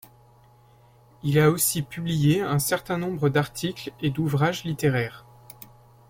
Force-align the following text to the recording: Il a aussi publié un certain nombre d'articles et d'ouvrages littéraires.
Il 1.21 1.37
a 1.37 1.51
aussi 1.51 1.83
publié 1.83 2.41
un 2.41 2.57
certain 2.57 2.97
nombre 2.97 3.29
d'articles 3.29 3.93
et 4.01 4.09
d'ouvrages 4.09 4.63
littéraires. 4.63 5.27